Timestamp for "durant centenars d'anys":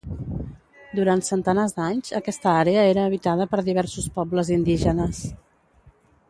0.99-2.09